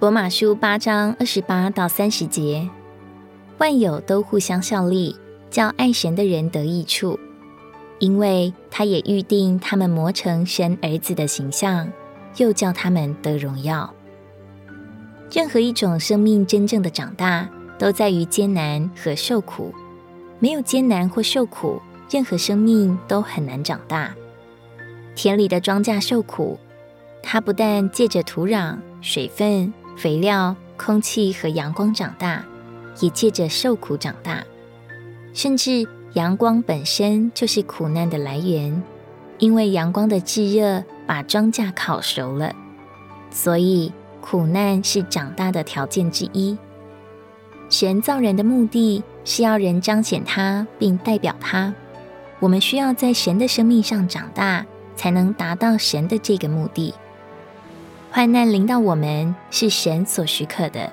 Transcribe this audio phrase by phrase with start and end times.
[0.00, 2.66] 罗马书八章二十八到三十节，
[3.58, 5.14] 万有都互相效力，
[5.50, 7.20] 叫爱神的人得益处，
[7.98, 11.92] 因为他也预定他们磨成神儿子的形象，
[12.38, 13.94] 又叫他们得荣耀。
[15.30, 17.46] 任何一种生命真正的长大，
[17.78, 19.74] 都在于艰难和受苦。
[20.38, 21.78] 没有艰难或受苦，
[22.10, 24.14] 任何生命都很难长大。
[25.14, 26.58] 田里的庄稼受苦，
[27.22, 32.44] 它不但借着土壤、水分、肥料、空气和阳光长大，
[33.00, 34.44] 也借着受苦长大。
[35.32, 38.82] 甚至阳光本身就是苦难的来源，
[39.38, 42.54] 因为阳光的炙热把庄稼烤熟了，
[43.30, 43.92] 所以。
[44.22, 46.56] 苦难是长大的条件之一。
[47.70, 51.72] 神造人的目的是要人彰显他，并代表他。
[52.38, 56.92] 我们需要在神的生命上长大，才能达到神的这个目的。
[58.12, 60.92] 患难临到我们是神所许可的，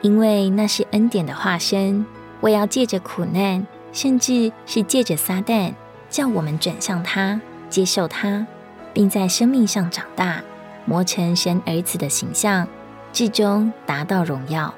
[0.00, 2.06] 因为那是恩典的化身。
[2.40, 5.74] 我要借着苦难，甚至是借着撒旦，
[6.08, 8.46] 叫我们转向他，接受他，
[8.92, 10.40] 并在生命上长大。
[10.84, 12.66] 磨成神儿子的形象，
[13.12, 14.74] 至终达到荣耀。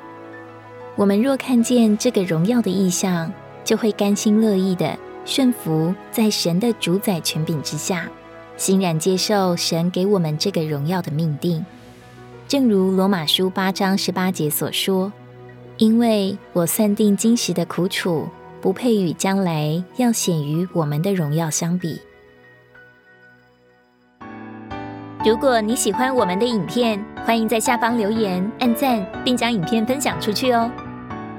[0.96, 3.32] 我们若看见这个荣耀的意象，
[3.64, 8.06] 就会甘心乐意的顺服在神的主宰权柄之下，
[8.56, 11.64] 欣然接受神给我们这个荣耀的命定。
[12.46, 15.12] 正如罗马书八章十八节所说
[15.78, 18.28] ：“因为我算定今时的苦楚，
[18.60, 22.00] 不配与将来要显于我们的荣耀相比。”
[25.24, 30.70] 如果你喜欢我们的影片，欢迎在下方留言、按赞，并将影片分享出去哦！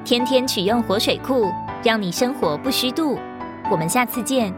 [0.03, 1.51] 天天取用活水库，
[1.83, 3.19] 让你生活不虚度。
[3.69, 4.51] 我们下次见。